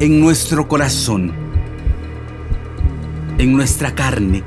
en 0.00 0.18
nuestro 0.18 0.66
corazón, 0.66 1.30
en 3.36 3.52
nuestra 3.52 3.94
carne, 3.94 4.42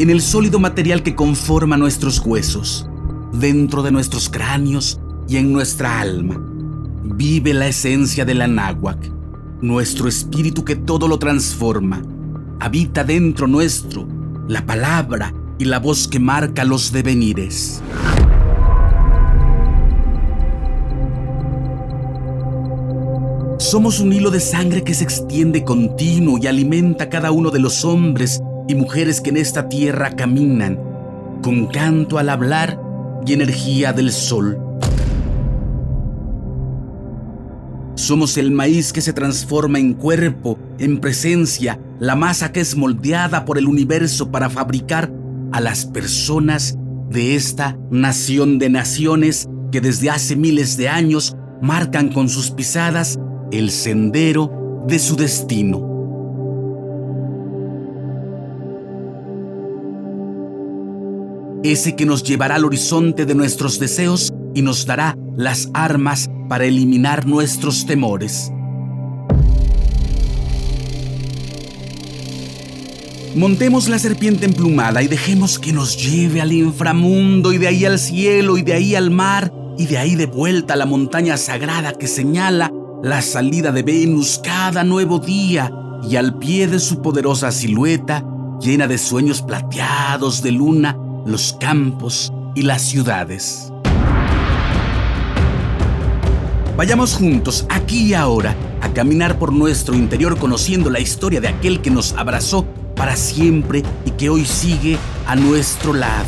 en 0.00 0.10
el 0.10 0.20
sólido 0.20 0.58
material 0.58 1.04
que 1.04 1.14
conforma 1.14 1.76
nuestros 1.76 2.18
huesos, 2.18 2.88
dentro 3.32 3.84
de 3.84 3.92
nuestros 3.92 4.28
cráneos 4.28 5.00
y 5.28 5.36
en 5.36 5.52
nuestra 5.52 6.00
alma. 6.00 6.44
Vive 7.04 7.54
la 7.54 7.68
esencia 7.68 8.24
de 8.24 8.34
la 8.34 8.48
náhuac, 8.48 8.98
nuestro 9.62 10.08
espíritu 10.08 10.64
que 10.64 10.74
todo 10.74 11.06
lo 11.06 11.20
transforma. 11.20 12.02
Habita 12.58 13.04
dentro 13.04 13.46
nuestro 13.46 14.08
la 14.48 14.66
palabra 14.66 15.32
y 15.56 15.66
la 15.66 15.78
voz 15.78 16.08
que 16.08 16.18
marca 16.18 16.64
los 16.64 16.90
devenires. 16.90 17.80
Somos 23.58 24.00
un 24.00 24.12
hilo 24.12 24.30
de 24.30 24.40
sangre 24.40 24.84
que 24.84 24.92
se 24.92 25.04
extiende 25.04 25.64
continuo 25.64 26.38
y 26.38 26.46
alimenta 26.46 27.04
a 27.04 27.08
cada 27.08 27.30
uno 27.30 27.50
de 27.50 27.58
los 27.58 27.86
hombres 27.86 28.42
y 28.68 28.74
mujeres 28.74 29.22
que 29.22 29.30
en 29.30 29.38
esta 29.38 29.66
tierra 29.66 30.10
caminan, 30.10 30.78
con 31.42 31.66
canto 31.66 32.18
al 32.18 32.28
hablar 32.28 32.78
y 33.26 33.32
energía 33.32 33.94
del 33.94 34.12
sol. 34.12 34.58
Somos 37.94 38.36
el 38.36 38.50
maíz 38.50 38.92
que 38.92 39.00
se 39.00 39.14
transforma 39.14 39.78
en 39.78 39.94
cuerpo, 39.94 40.58
en 40.78 41.00
presencia, 41.00 41.80
la 41.98 42.14
masa 42.14 42.52
que 42.52 42.60
es 42.60 42.76
moldeada 42.76 43.46
por 43.46 43.56
el 43.56 43.68
universo 43.68 44.30
para 44.30 44.50
fabricar 44.50 45.10
a 45.52 45.62
las 45.62 45.86
personas 45.86 46.76
de 47.08 47.34
esta 47.34 47.78
nación 47.90 48.58
de 48.58 48.68
naciones 48.68 49.48
que 49.72 49.80
desde 49.80 50.10
hace 50.10 50.36
miles 50.36 50.76
de 50.76 50.90
años 50.90 51.34
marcan 51.62 52.10
con 52.10 52.28
sus 52.28 52.50
pisadas 52.50 53.18
el 53.52 53.70
sendero 53.70 54.84
de 54.86 54.98
su 54.98 55.16
destino. 55.16 55.94
Ese 61.62 61.96
que 61.96 62.06
nos 62.06 62.22
llevará 62.22 62.56
al 62.56 62.64
horizonte 62.64 63.26
de 63.26 63.34
nuestros 63.34 63.78
deseos 63.78 64.32
y 64.54 64.62
nos 64.62 64.86
dará 64.86 65.16
las 65.36 65.68
armas 65.74 66.30
para 66.48 66.64
eliminar 66.64 67.26
nuestros 67.26 67.86
temores. 67.86 68.52
Montemos 73.34 73.88
la 73.88 73.98
serpiente 73.98 74.46
emplumada 74.46 75.02
y 75.02 75.08
dejemos 75.08 75.58
que 75.58 75.72
nos 75.72 75.96
lleve 76.02 76.40
al 76.40 76.52
inframundo 76.52 77.52
y 77.52 77.58
de 77.58 77.68
ahí 77.68 77.84
al 77.84 77.98
cielo 77.98 78.56
y 78.56 78.62
de 78.62 78.72
ahí 78.72 78.94
al 78.94 79.10
mar 79.10 79.52
y 79.76 79.86
de 79.86 79.98
ahí 79.98 80.14
de 80.14 80.24
vuelta 80.24 80.72
a 80.72 80.76
la 80.76 80.86
montaña 80.86 81.36
sagrada 81.36 81.92
que 81.92 82.06
señala 82.06 82.72
la 83.02 83.22
salida 83.22 83.72
de 83.72 83.82
Venus 83.82 84.40
cada 84.42 84.82
nuevo 84.82 85.18
día 85.18 85.70
y 86.08 86.16
al 86.16 86.38
pie 86.38 86.66
de 86.66 86.78
su 86.78 87.02
poderosa 87.02 87.50
silueta, 87.52 88.24
llena 88.60 88.86
de 88.86 88.98
sueños 88.98 89.42
plateados 89.42 90.42
de 90.42 90.52
luna, 90.52 90.96
los 91.24 91.56
campos 91.60 92.32
y 92.54 92.62
las 92.62 92.82
ciudades. 92.82 93.72
Vayamos 96.76 97.14
juntos, 97.14 97.66
aquí 97.70 98.08
y 98.08 98.14
ahora, 98.14 98.54
a 98.82 98.92
caminar 98.92 99.38
por 99.38 99.52
nuestro 99.52 99.94
interior 99.94 100.38
conociendo 100.38 100.90
la 100.90 101.00
historia 101.00 101.40
de 101.40 101.48
aquel 101.48 101.80
que 101.80 101.90
nos 101.90 102.12
abrazó 102.14 102.66
para 102.94 103.16
siempre 103.16 103.82
y 104.04 104.10
que 104.12 104.28
hoy 104.28 104.44
sigue 104.44 104.98
a 105.26 105.36
nuestro 105.36 105.94
lado. 105.94 106.26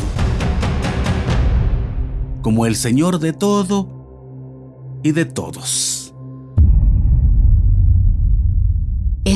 Como 2.41 2.65
el 2.65 2.75
Señor 2.75 3.19
de 3.19 3.33
todo 3.33 4.99
y 5.03 5.11
de 5.11 5.25
todos. 5.25 6.08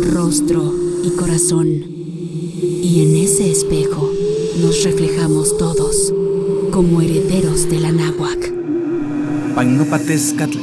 rostro 0.00 0.72
y 1.04 1.10
corazón. 1.10 1.68
Y 1.68 3.02
en 3.02 3.16
ese 3.16 3.50
espejo 3.50 4.10
nos 4.60 4.82
reflejamos 4.84 5.56
todos 5.56 6.12
como 6.70 7.00
herederos 7.00 7.68
de 7.68 7.80
la 7.80 7.92
náhuac. 7.92 8.52
Pagnopatescatl. 9.54 10.58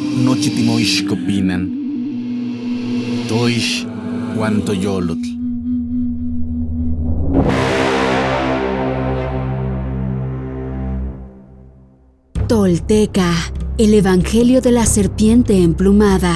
Toish. 3.27 3.85
Tolteca, 12.47 13.33
el 13.77 13.93
Evangelio 13.93 14.61
de 14.61 14.71
la 14.71 14.85
Serpiente 14.85 15.61
Emplumada, 15.61 16.35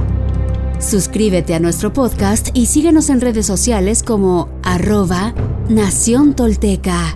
Suscríbete 0.81 1.53
a 1.53 1.59
nuestro 1.59 1.93
podcast 1.93 2.49
y 2.53 2.65
síguenos 2.65 3.09
en 3.09 3.21
redes 3.21 3.45
sociales 3.45 4.03
como 4.03 4.49
arroba 4.63 5.33
Nación 5.69 6.35
Tolteca. 6.35 7.15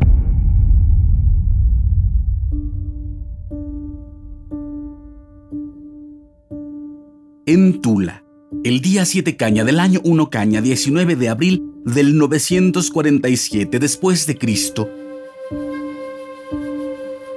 En 7.48 7.82
Tula 7.82 8.26
el 8.64 8.82
día 8.82 9.06
7 9.06 9.36
caña 9.38 9.64
del 9.64 9.80
año 9.80 10.02
1 10.04 10.30
caña 10.30 10.62
19 10.62 11.16
de 11.16 11.30
abril 11.30 11.64
del 11.86 12.18
947 12.18 13.78
después 13.78 14.26
de 14.26 14.38
Cristo. 14.38 14.90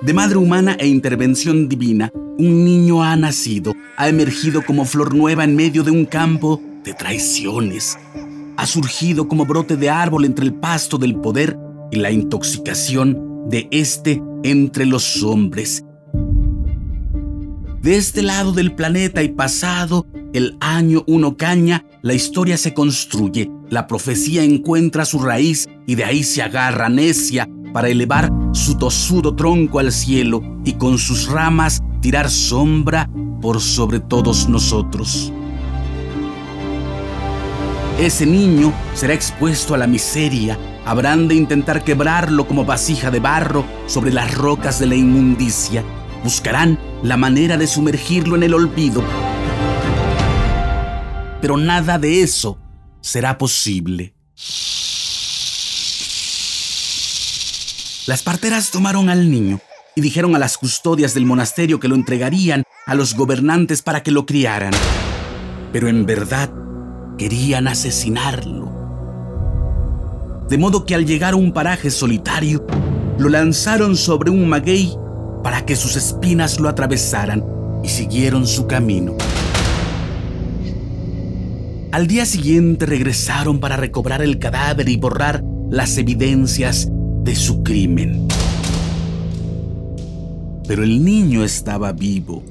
De 0.01 0.15
madre 0.15 0.39
humana 0.39 0.75
e 0.79 0.87
intervención 0.87 1.69
divina, 1.69 2.11
un 2.39 2.65
niño 2.65 3.03
ha 3.03 3.17
nacido, 3.17 3.75
ha 3.97 4.09
emergido 4.09 4.65
como 4.65 4.85
flor 4.85 5.15
nueva 5.15 5.43
en 5.43 5.57
medio 5.57 5.83
de 5.83 5.91
un 5.91 6.07
campo 6.07 6.63
de 6.85 6.95
traiciones. 6.95 7.99
Ha 8.57 8.65
surgido 8.65 9.27
como 9.27 9.45
brote 9.45 9.77
de 9.77 9.91
árbol 9.91 10.25
entre 10.25 10.47
el 10.47 10.55
pasto 10.55 10.99
del 10.99 11.17
poder 11.17 11.59
y 11.91 11.97
la 11.97 12.13
intoxicación 12.13 13.49
de 13.49 13.69
este 13.73 14.23
entre 14.45 14.87
los 14.87 15.23
hombres. 15.25 15.85
De 17.83 17.97
este 17.97 18.23
lado 18.23 18.53
del 18.53 18.75
planeta 18.75 19.23
y 19.23 19.31
pasado 19.31 20.07
el 20.33 20.57
año 20.61 21.03
uno 21.09 21.37
caña, 21.37 21.85
la 22.03 22.15
historia 22.15 22.57
se 22.57 22.73
construye, 22.73 23.51
la 23.69 23.87
profecía 23.87 24.45
encuentra 24.45 25.05
su 25.05 25.19
raíz 25.19 25.67
y 25.87 25.97
de 25.97 26.05
ahí 26.05 26.23
se 26.23 26.43
agarra 26.43 26.89
necia 26.89 27.49
para 27.73 27.89
elevar 27.89 28.31
su 28.53 28.77
tosudo 28.77 29.35
tronco 29.35 29.79
al 29.81 29.91
cielo 29.91 30.43
y 30.65 30.75
con 30.75 30.99
sus 30.99 31.29
ramas 31.29 31.81
tirar 32.01 32.31
sombra 32.31 33.09
por 33.41 33.61
sobre 33.61 34.01
todos 34.01 34.49
nosotros. 34.49 35.33
Ese 37.99 38.27
niño 38.27 38.73
será 38.95 39.15
expuesto 39.15 39.75
a 39.75 39.79
la 39.79 39.87
miseria, 39.87 40.59
habrán 40.87 41.29
de 41.29 41.35
intentar 41.35 41.83
quebrarlo 41.83 42.47
como 42.47 42.65
vasija 42.65 43.11
de 43.11 43.21
barro 43.21 43.65
sobre 43.87 44.13
las 44.13 44.35
rocas 44.35 44.79
de 44.79 44.87
la 44.87 44.95
inmundicia, 44.95 45.85
buscarán 46.23 46.79
la 47.03 47.17
manera 47.17 47.57
de 47.57 47.67
sumergirlo 47.67 48.37
en 48.37 48.45
el 48.45 48.55
olvido 48.55 49.03
pero 51.41 51.57
nada 51.57 51.99
de 51.99 52.23
eso 52.23 52.59
será 53.01 53.39
posible. 53.39 54.15
Las 58.07 58.23
parteras 58.23 58.71
tomaron 58.71 59.11
al 59.11 59.31
niño 59.31 59.61
y 59.99 60.01
dijeron 60.01 60.37
a 60.37 60.39
las 60.39 60.57
custodias 60.57 61.13
del 61.13 61.27
monasterio 61.27 61.81
que 61.81 61.89
lo 61.89 61.97
entregarían 61.97 62.63
a 62.87 62.95
los 62.95 63.17
gobernantes 63.17 63.83
para 63.83 64.05
que 64.05 64.13
lo 64.13 64.27
criaran. 64.27 64.71
Pero 65.73 65.89
en 65.89 66.07
verdad 66.07 66.53
querían 67.19 67.67
asesinarlo. 67.67 68.71
De 70.49 70.57
modo 70.57 70.87
que 70.87 70.95
al 70.95 71.05
llegar 71.05 71.33
a 71.33 71.37
un 71.37 71.53
paraje 71.53 71.91
solitario, 71.91 72.65
lo 73.19 73.29
lanzaron 73.29 73.97
sobre 73.97 74.31
un 74.31 74.49
maguey 74.49 74.95
para 75.43 75.67
que 75.67 75.75
sus 75.75 75.97
espinas 75.97 76.61
lo 76.61 76.69
atravesaran 76.69 77.45
y 77.83 77.89
siguieron 77.89 78.47
su 78.47 78.69
camino. 78.69 79.17
Al 81.91 82.07
día 82.07 82.25
siguiente 82.25 82.87
regresaron 82.87 83.59
para 83.59 83.77
recobrar 83.77 84.23
el 84.23 84.39
cadáver 84.39 84.89
y 84.89 84.97
borrar 84.97 85.43
las 85.71 85.99
evidencias 85.99 86.89
de 87.25 87.35
su 87.35 87.65
crimen. 87.65 88.29
Pero 90.69 90.85
el 90.85 91.03
niño 91.03 91.43
estaba 91.43 91.93
vivo. 91.93 92.43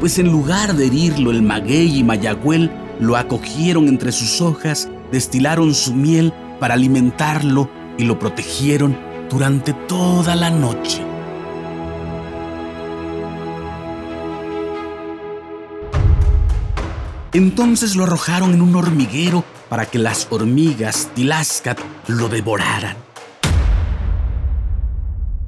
Pues 0.00 0.18
en 0.18 0.32
lugar 0.32 0.74
de 0.74 0.86
herirlo, 0.86 1.30
el 1.30 1.42
maguey 1.42 1.98
y 1.98 2.02
Mayagüel 2.02 2.70
lo 2.98 3.16
acogieron 3.16 3.86
entre 3.86 4.12
sus 4.12 4.40
hojas, 4.40 4.88
destilaron 5.12 5.72
su 5.72 5.94
miel 5.94 6.32
para 6.58 6.74
alimentarlo 6.74 7.70
y 7.96 8.04
lo 8.04 8.18
protegieron 8.18 8.98
durante 9.30 9.72
toda 9.72 10.34
la 10.34 10.50
noche. 10.50 11.02
Entonces 17.32 17.94
lo 17.94 18.04
arrojaron 18.04 18.54
en 18.54 18.62
un 18.62 18.74
hormiguero 18.74 19.44
para 19.68 19.86
que 19.86 20.00
las 20.00 20.26
hormigas 20.30 21.10
Tilascat 21.14 21.78
lo 22.08 22.28
devoraran. 22.28 23.09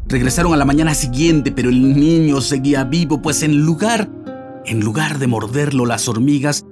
Regresaron 0.06 0.52
a 0.52 0.56
la 0.56 0.64
mañana 0.64 0.94
siguiente, 0.94 1.52
pero 1.52 1.70
el 1.70 1.98
niño 1.98 2.40
seguía 2.40 2.84
vivo, 2.84 3.22
pues 3.22 3.42
en 3.42 3.64
lugar, 3.64 4.10
en 4.66 4.80
lugar 4.80 5.18
de 5.18 5.26
morderlo 5.26 5.86
las 5.86 6.08
hormigas, 6.08 6.64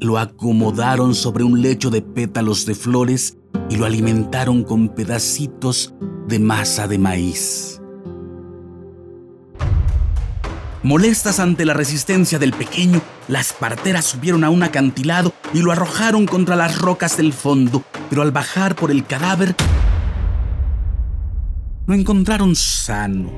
lo 0.00 0.18
acomodaron 0.18 1.14
sobre 1.14 1.44
un 1.44 1.60
lecho 1.60 1.90
de 1.90 2.02
pétalos 2.02 2.66
de 2.66 2.74
flores 2.74 3.36
y 3.68 3.76
lo 3.76 3.84
alimentaron 3.84 4.64
con 4.64 4.88
pedacitos 4.88 5.94
de 6.26 6.38
masa 6.38 6.88
de 6.88 6.98
maíz. 6.98 7.80
Molestas 10.82 11.40
ante 11.40 11.66
la 11.66 11.74
resistencia 11.74 12.38
del 12.38 12.54
pequeño, 12.54 13.02
las 13.28 13.52
parteras 13.52 14.06
subieron 14.06 14.44
a 14.44 14.50
un 14.50 14.62
acantilado 14.62 15.34
y 15.52 15.60
lo 15.60 15.72
arrojaron 15.72 16.26
contra 16.26 16.56
las 16.56 16.78
rocas 16.78 17.18
del 17.18 17.34
fondo, 17.34 17.84
pero 18.08 18.22
al 18.22 18.32
bajar 18.32 18.74
por 18.74 18.90
el 18.90 19.04
cadáver, 19.04 19.54
lo 21.90 21.96
encontraron 21.96 22.54
sano, 22.54 23.28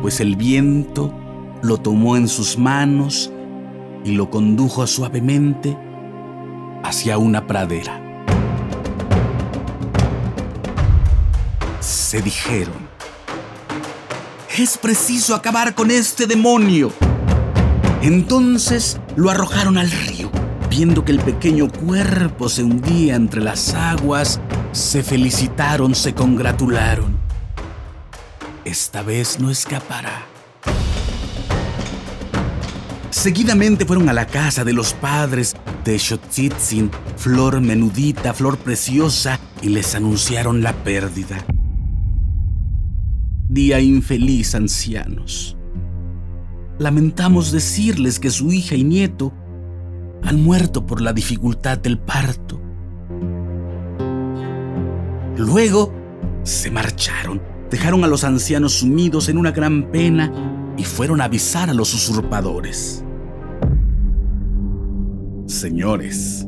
pues 0.00 0.20
el 0.20 0.34
viento 0.34 1.12
lo 1.60 1.76
tomó 1.76 2.16
en 2.16 2.28
sus 2.28 2.56
manos 2.56 3.30
y 4.06 4.12
lo 4.12 4.30
condujo 4.30 4.86
suavemente 4.86 5.76
hacia 6.82 7.18
una 7.18 7.46
pradera. 7.46 8.00
Se 11.80 12.22
dijeron, 12.22 12.88
es 14.56 14.78
preciso 14.78 15.34
acabar 15.34 15.74
con 15.74 15.90
este 15.90 16.26
demonio. 16.26 16.94
Entonces 18.00 18.98
lo 19.14 19.28
arrojaron 19.28 19.76
al 19.76 19.90
río. 19.90 20.30
Viendo 20.70 21.04
que 21.04 21.12
el 21.12 21.20
pequeño 21.20 21.70
cuerpo 21.70 22.48
se 22.48 22.62
hundía 22.62 23.14
entre 23.14 23.42
las 23.42 23.74
aguas, 23.74 24.40
se 24.72 25.02
felicitaron, 25.02 25.94
se 25.94 26.14
congratularon. 26.14 27.19
Esta 28.70 29.02
vez 29.02 29.40
no 29.40 29.50
escapará. 29.50 30.26
Seguidamente 33.10 33.84
fueron 33.84 34.08
a 34.08 34.12
la 34.12 34.26
casa 34.26 34.62
de 34.62 34.72
los 34.72 34.94
padres 34.94 35.56
de 35.84 35.98
Xochitzin, 35.98 36.90
flor 37.16 37.60
menudita, 37.60 38.32
flor 38.32 38.58
preciosa, 38.58 39.40
y 39.60 39.70
les 39.70 39.96
anunciaron 39.96 40.62
la 40.62 40.72
pérdida 40.72 41.44
día 43.48 43.80
infeliz, 43.80 44.54
ancianos. 44.54 45.56
Lamentamos 46.78 47.50
decirles 47.50 48.20
que 48.20 48.30
su 48.30 48.52
hija 48.52 48.76
y 48.76 48.84
nieto 48.84 49.32
han 50.22 50.40
muerto 50.40 50.86
por 50.86 51.00
la 51.00 51.12
dificultad 51.12 51.76
del 51.78 51.98
parto. 51.98 52.60
Luego 55.36 55.92
se 56.44 56.70
marcharon, 56.70 57.42
dejaron 57.70 58.04
a 58.04 58.08
los 58.08 58.24
ancianos 58.24 58.74
sumidos 58.74 59.28
en 59.28 59.38
una 59.38 59.52
gran 59.52 59.90
pena 59.90 60.74
y 60.76 60.84
fueron 60.84 61.20
a 61.20 61.24
avisar 61.24 61.70
a 61.70 61.74
los 61.74 61.94
usurpadores. 61.94 63.04
Señores, 65.46 66.46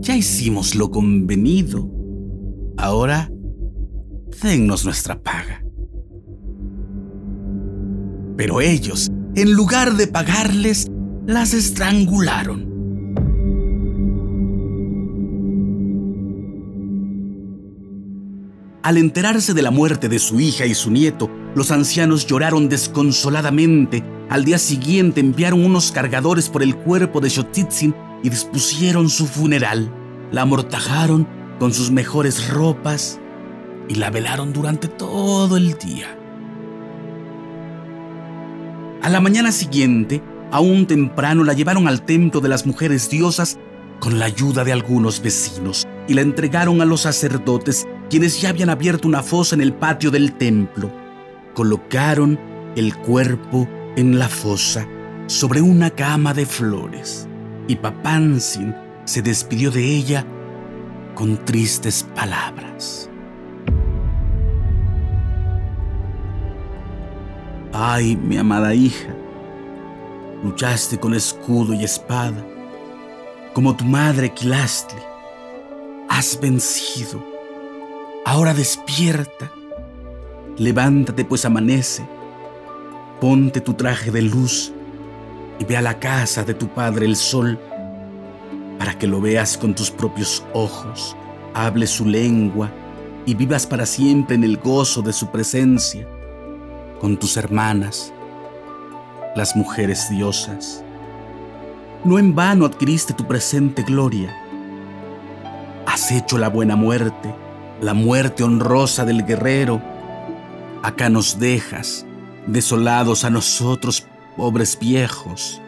ya 0.00 0.16
hicimos 0.16 0.74
lo 0.74 0.90
convenido. 0.90 1.90
Ahora, 2.76 3.30
dennos 4.42 4.84
nuestra 4.84 5.20
paga. 5.20 5.64
Pero 8.36 8.60
ellos, 8.60 9.10
en 9.36 9.52
lugar 9.52 9.94
de 9.94 10.08
pagarles, 10.08 10.86
las 11.26 11.54
estrangularon. 11.54 12.73
Al 18.84 18.98
enterarse 18.98 19.54
de 19.54 19.62
la 19.62 19.70
muerte 19.70 20.10
de 20.10 20.18
su 20.18 20.40
hija 20.40 20.66
y 20.66 20.74
su 20.74 20.90
nieto, 20.90 21.30
los 21.54 21.70
ancianos 21.70 22.26
lloraron 22.26 22.68
desconsoladamente. 22.68 24.04
Al 24.28 24.44
día 24.44 24.58
siguiente 24.58 25.20
enviaron 25.20 25.64
unos 25.64 25.90
cargadores 25.90 26.50
por 26.50 26.62
el 26.62 26.76
cuerpo 26.76 27.22
de 27.22 27.30
Xochitzin 27.30 27.94
y 28.22 28.28
dispusieron 28.28 29.08
su 29.08 29.26
funeral. 29.26 29.90
La 30.32 30.42
amortajaron 30.42 31.26
con 31.58 31.72
sus 31.72 31.90
mejores 31.90 32.50
ropas 32.50 33.18
y 33.88 33.94
la 33.94 34.10
velaron 34.10 34.52
durante 34.52 34.88
todo 34.88 35.56
el 35.56 35.78
día. 35.78 36.18
A 39.00 39.08
la 39.08 39.20
mañana 39.22 39.50
siguiente, 39.50 40.20
aún 40.52 40.86
temprano, 40.86 41.42
la 41.42 41.54
llevaron 41.54 41.88
al 41.88 42.04
templo 42.04 42.42
de 42.42 42.50
las 42.50 42.66
mujeres 42.66 43.08
diosas 43.08 43.58
con 43.98 44.18
la 44.18 44.26
ayuda 44.26 44.62
de 44.62 44.72
algunos 44.72 45.22
vecinos 45.22 45.86
y 46.06 46.12
la 46.12 46.20
entregaron 46.20 46.82
a 46.82 46.84
los 46.84 47.02
sacerdotes, 47.02 47.86
quienes 48.14 48.40
ya 48.40 48.50
habían 48.50 48.70
abierto 48.70 49.08
una 49.08 49.24
fosa 49.24 49.56
en 49.56 49.60
el 49.60 49.72
patio 49.72 50.08
del 50.12 50.34
templo. 50.34 50.88
Colocaron 51.52 52.38
el 52.76 52.96
cuerpo 52.96 53.68
en 53.96 54.20
la 54.20 54.28
fosa 54.28 54.86
sobre 55.26 55.60
una 55.60 55.90
cama 55.90 56.32
de 56.32 56.46
flores 56.46 57.26
y 57.66 57.74
Papansin 57.74 58.72
se 59.04 59.20
despidió 59.20 59.72
de 59.72 59.84
ella 59.84 60.24
con 61.16 61.44
tristes 61.44 62.06
palabras. 62.14 63.10
Ay, 67.72 68.14
mi 68.14 68.36
amada 68.36 68.76
hija, 68.76 69.12
luchaste 70.44 71.00
con 71.00 71.14
escudo 71.14 71.74
y 71.74 71.82
espada, 71.82 72.46
como 73.54 73.74
tu 73.74 73.84
madre 73.84 74.32
Quilastli. 74.32 75.00
Has 76.08 76.38
vencido. 76.40 77.33
Ahora 78.24 78.54
despierta. 78.54 79.52
Levántate 80.56 81.24
pues 81.24 81.44
amanece. 81.44 82.06
Ponte 83.20 83.60
tu 83.60 83.74
traje 83.74 84.10
de 84.10 84.22
luz 84.22 84.72
y 85.58 85.64
ve 85.64 85.76
a 85.76 85.82
la 85.82 85.98
casa 85.98 86.44
de 86.44 86.54
tu 86.54 86.68
padre 86.68 87.06
el 87.06 87.16
sol 87.16 87.58
para 88.78 88.98
que 88.98 89.06
lo 89.06 89.20
veas 89.20 89.56
con 89.56 89.74
tus 89.74 89.90
propios 89.90 90.44
ojos, 90.52 91.16
hable 91.54 91.86
su 91.86 92.04
lengua 92.04 92.70
y 93.24 93.34
vivas 93.34 93.66
para 93.66 93.86
siempre 93.86 94.34
en 94.34 94.44
el 94.44 94.58
gozo 94.58 95.00
de 95.00 95.12
su 95.12 95.30
presencia 95.30 96.06
con 97.00 97.16
tus 97.18 97.36
hermanas, 97.36 98.12
las 99.36 99.54
mujeres 99.56 100.08
diosas. 100.10 100.82
No 102.04 102.18
en 102.18 102.34
vano 102.34 102.64
adquiriste 102.64 103.12
tu 103.12 103.26
presente 103.26 103.82
gloria. 103.82 104.34
Has 105.86 106.10
hecho 106.10 106.38
la 106.38 106.48
buena 106.48 106.76
muerte, 106.76 107.34
la 107.80 107.94
muerte 107.94 108.42
honrosa 108.42 109.04
del 109.04 109.24
guerrero. 109.24 109.80
Acá 110.82 111.08
nos 111.08 111.38
dejas, 111.38 112.06
desolados 112.46 113.24
a 113.24 113.30
nosotros, 113.30 114.06
pobres 114.36 114.78
viejos. 114.78 115.60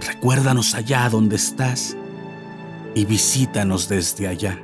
Recuérdanos 0.00 0.74
allá 0.74 1.08
donde 1.08 1.36
estás 1.36 1.96
y 2.94 3.04
visítanos 3.04 3.88
desde 3.88 4.28
allá. 4.28 4.62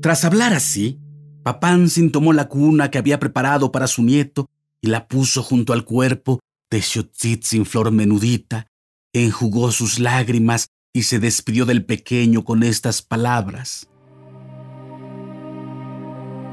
Tras 0.00 0.24
hablar 0.24 0.52
así, 0.52 1.00
Papansin 1.42 2.12
tomó 2.12 2.32
la 2.32 2.48
cuna 2.48 2.90
que 2.90 2.98
había 2.98 3.18
preparado 3.18 3.72
para 3.72 3.86
su 3.86 4.02
nieto 4.02 4.46
y 4.80 4.88
la 4.88 5.08
puso 5.08 5.42
junto 5.42 5.72
al 5.72 5.84
cuerpo 5.84 6.40
de 6.70 6.82
sin 6.82 7.66
Flor 7.66 7.90
Menudita, 7.90 8.66
enjugó 9.12 9.72
sus 9.72 9.98
lágrimas 9.98 10.68
y 10.92 11.04
se 11.04 11.18
despidió 11.18 11.66
del 11.66 11.84
pequeño 11.84 12.44
con 12.44 12.62
estas 12.62 13.02
palabras. 13.02 13.88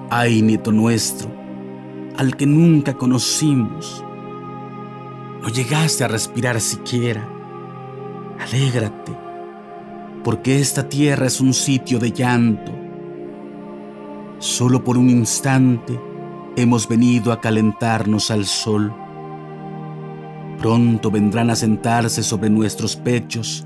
Ay, 0.10 0.42
nieto 0.42 0.72
nuestro, 0.72 1.32
al 2.18 2.38
que 2.38 2.46
nunca 2.46 2.94
conocimos, 2.94 4.04
no 5.42 5.50
llegaste 5.50 6.04
a 6.04 6.08
respirar 6.08 6.62
siquiera. 6.62 7.28
Alégrate, 8.40 9.18
porque 10.24 10.60
esta 10.60 10.88
tierra 10.88 11.28
es 11.28 11.42
un 11.42 11.54
sitio 11.54 12.00
de 12.00 12.12
llanto. 12.12 12.72
Solo 14.40 14.84
por 14.84 14.98
un 14.98 15.10
instante 15.10 16.00
hemos 16.56 16.88
venido 16.88 17.32
a 17.32 17.42
calentarnos 17.42 18.32
al 18.32 18.46
sol. 18.46 18.94
Pronto 20.60 21.12
vendrán 21.12 21.50
a 21.50 21.56
sentarse 21.56 22.24
sobre 22.24 22.50
nuestros 22.50 22.96
pechos 22.96 23.66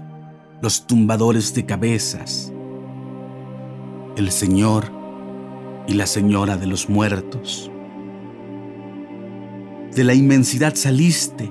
los 0.61 0.85
tumbadores 0.85 1.53
de 1.53 1.65
cabezas, 1.65 2.51
el 4.17 4.31
Señor 4.31 4.91
y 5.87 5.93
la 5.93 6.05
Señora 6.05 6.57
de 6.57 6.67
los 6.67 6.89
muertos. 6.89 7.71
De 9.95 10.03
la 10.03 10.13
inmensidad 10.13 10.75
saliste 10.75 11.49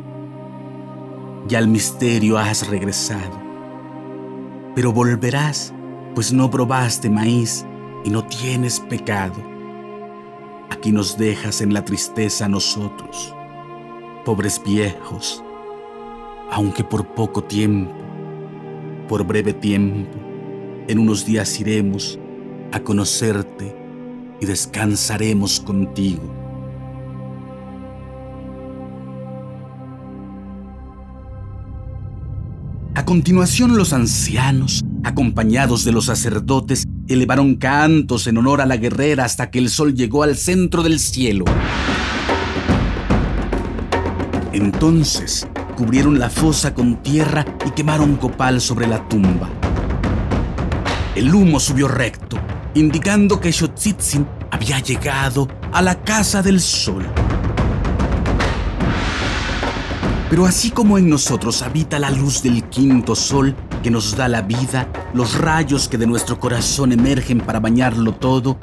y 1.49 1.55
al 1.55 1.69
misterio 1.69 2.39
has 2.39 2.69
regresado. 2.69 3.41
Pero 4.75 4.93
volverás, 4.93 5.73
pues 6.15 6.33
no 6.33 6.51
probaste 6.51 7.09
maíz 7.09 7.65
y 8.05 8.11
no 8.11 8.25
tienes 8.27 8.81
pecado. 8.81 9.43
Aquí 10.71 10.93
nos 10.93 11.17
dejas 11.17 11.61
en 11.63 11.73
la 11.73 11.85
tristeza 11.85 12.49
nosotros, 12.49 13.35
pobres 14.29 14.61
viejos, 14.63 15.43
aunque 16.53 16.85
por 16.85 17.15
poco 17.15 17.43
tiempo, 17.43 17.95
por 19.09 19.25
breve 19.25 19.55
tiempo, 19.55 20.19
en 20.87 20.99
unos 20.99 21.25
días 21.25 21.59
iremos 21.59 22.19
a 22.71 22.81
conocerte 22.81 23.75
y 24.39 24.45
descansaremos 24.45 25.61
contigo. 25.61 26.31
A 32.97 33.07
continuación 33.07 33.79
los 33.79 33.95
ancianos, 33.95 34.85
acompañados 35.05 35.87
de 35.87 35.93
los 35.93 36.05
sacerdotes, 36.05 36.85
elevaron 37.09 37.57
cantos 37.57 38.27
en 38.27 38.37
honor 38.37 38.61
a 38.61 38.67
la 38.67 38.77
guerrera 38.77 39.25
hasta 39.25 39.51
que 39.51 39.59
el 39.59 39.71
sol 39.71 39.95
llegó 39.95 40.23
al 40.23 40.37
centro 40.37 40.83
del 40.83 41.01
cielo. 41.01 41.47
Entonces 44.53 45.47
cubrieron 45.77 46.19
la 46.19 46.31
fosa 46.31 46.75
con 46.75 47.03
tierra 47.03 47.45
y 47.67 47.71
quemaron 47.71 48.17
copal 48.17 48.61
sobre 48.61 48.87
la 48.87 49.07
tumba. 49.09 49.49
El 51.15 51.35
humo 51.35 51.61
subió 51.61 51.89
recto, 51.89 52.39
indicando 52.75 53.41
que 53.41 53.53
Xochitzin 53.53 54.27
había 54.51 54.81
llegado 54.81 55.49
a 55.73 55.83
la 55.83 56.03
casa 56.03 56.43
del 56.43 56.61
sol. 56.61 57.05
Pero 60.31 60.47
así 60.47 60.71
como 60.71 60.99
en 60.99 61.09
nosotros 61.09 61.63
habita 61.63 61.99
la 61.99 62.11
luz 62.11 62.43
del 62.43 62.65
quinto 62.65 63.15
sol 63.15 63.57
que 63.83 63.91
nos 63.91 64.17
da 64.17 64.29
la 64.29 64.43
vida, 64.43 64.89
los 65.15 65.39
rayos 65.39 65.89
que 65.89 65.99
de 65.99 66.07
nuestro 66.07 66.39
corazón 66.39 66.93
emergen 66.93 67.39
para 67.39 67.61
bañarlo 67.61 68.13
todo, 68.13 68.59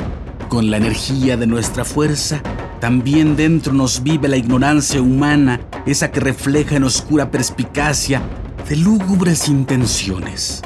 con 0.47 0.69
la 0.69 0.77
energía 0.77 1.37
de 1.37 1.47
nuestra 1.47 1.83
fuerza, 1.83 2.41
también 2.85 3.35
dentro 3.35 3.73
nos 3.73 4.03
vive 4.03 4.27
la 4.27 4.37
ignorancia 4.37 5.01
humana, 5.01 5.59
esa 5.87 6.11
que 6.11 6.19
refleja 6.19 6.75
en 6.75 6.83
oscura 6.83 7.31
perspicacia 7.31 8.21
de 8.69 8.75
lúgubres 8.75 9.49
intenciones, 9.49 10.61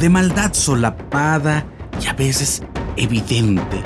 de 0.00 0.08
maldad 0.08 0.52
solapada 0.52 1.64
y 2.02 2.08
a 2.08 2.14
veces 2.14 2.64
evidente. 2.96 3.84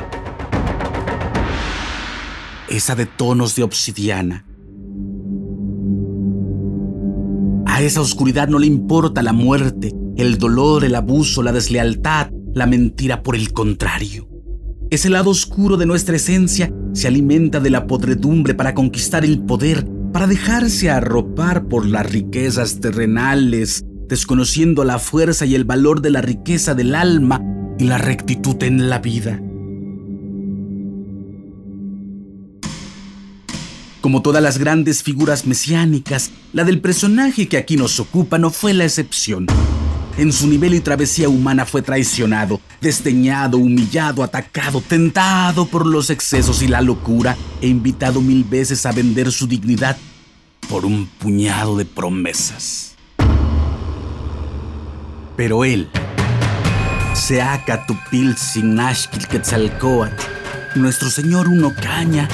Esa 2.71 2.95
de 2.95 3.05
tonos 3.05 3.55
de 3.55 3.65
obsidiana, 3.65 4.47
A 7.67 7.83
esa 7.83 8.01
oscuridad 8.01 8.49
no 8.49 8.59
le 8.61 8.67
importa 8.67 9.23
la 9.23 9.35
muerte, 9.35 9.93
el 10.17 10.39
dolor, 10.39 10.87
el 10.87 10.95
abuso, 10.95 11.43
la 11.43 11.53
deslealtad, 11.53 12.31
la 12.55 12.67
mentira, 12.67 13.23
por 13.23 13.37
el 13.37 13.53
contrario. 13.53 14.34
Ese 14.95 15.11
lado 15.11 15.31
oscuro 15.31 15.77
de 15.77 15.87
nuestra 15.87 16.15
esencia 16.15 16.73
se 16.93 17.09
alimenta 17.09 17.59
de 17.59 17.69
la 17.69 17.89
podredumbre 17.89 18.55
para 18.55 18.75
conquistar 18.75 19.25
el 19.25 19.41
poder, 19.41 19.85
para 20.13 20.29
dejarse 20.29 20.89
arropar 20.89 21.67
por 21.67 21.85
las 21.85 22.09
riquezas 22.09 22.79
terrenales, 22.79 23.85
desconociendo 24.09 24.85
la 24.85 25.01
fuerza 25.01 25.47
y 25.47 25.57
el 25.57 25.65
valor 25.65 26.01
de 26.01 26.11
la 26.11 26.21
riqueza 26.21 26.77
del 26.77 26.95
alma 26.95 27.43
y 27.77 27.87
la 27.87 27.99
rectitud 27.99 28.63
en 28.63 28.89
la 28.89 29.01
vida. 29.01 29.43
Como 34.01 34.23
todas 34.23 34.45
las 34.45 34.59
grandes 34.59 35.03
figuras 35.03 35.45
mesiánicas, 35.45 36.31
la 36.53 36.63
del 36.63 36.81
personaje 36.81 37.49
que 37.49 37.57
aquí 37.57 37.77
nos 37.77 37.99
ocupa 37.99 38.39
no 38.39 38.53
fue 38.53 38.73
la 38.75 38.85
excepción. 38.85 39.49
En 40.17 40.33
su 40.33 40.47
nivel 40.47 40.75
y 40.75 40.81
travesía 40.81 41.29
humana 41.29 41.67
fue 41.67 41.83
traicionado, 41.83 42.61
desdeñado, 42.81 43.59
humillado, 43.59 44.23
atacado, 44.23 44.81
tentado 44.81 45.67
por 45.67 45.85
los 45.85 46.09
excesos 46.09 46.63
y 46.63 46.69
la 46.69 46.81
locura 46.81 47.37
e 47.61 47.67
invitado 47.67 48.21
mil 48.21 48.45
veces 48.45 48.87
a 48.87 48.93
vender 48.93 49.33
su 49.33 49.49
dignidad 49.49 49.97
por 50.69 50.85
un 50.85 51.07
puñado 51.07 51.77
de 51.77 51.85
promesas. 51.85 52.95
Pero 55.37 55.65
él, 55.65 55.89
Seaca 57.13 57.85
Tupil 57.85 58.37
Sinashkil 58.37 59.27
Quetzalcoatl, 59.27 60.15
nuestro 60.77 61.11
señor 61.11 61.49
Uno 61.49 61.73
Caña, 61.75 62.29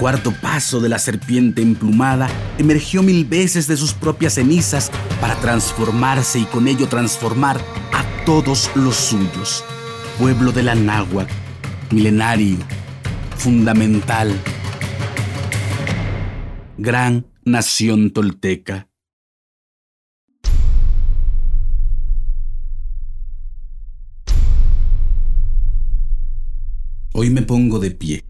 cuarto 0.00 0.32
paso 0.32 0.80
de 0.80 0.88
la 0.88 0.98
serpiente 0.98 1.60
emplumada 1.60 2.26
emergió 2.56 3.02
mil 3.02 3.26
veces 3.26 3.66
de 3.66 3.76
sus 3.76 3.92
propias 3.92 4.36
cenizas 4.36 4.90
para 5.20 5.36
transformarse 5.36 6.38
y 6.38 6.44
con 6.44 6.68
ello 6.68 6.88
transformar 6.88 7.60
a 7.92 8.24
todos 8.24 8.70
los 8.74 8.96
suyos. 8.96 9.62
Pueblo 10.18 10.52
de 10.52 10.62
la 10.62 10.74
náhuatl, 10.74 11.30
milenario, 11.90 12.56
fundamental, 13.36 14.34
gran 16.78 17.26
nación 17.44 18.10
tolteca. 18.10 18.88
Hoy 27.12 27.28
me 27.28 27.42
pongo 27.42 27.78
de 27.78 27.90
pie 27.90 28.29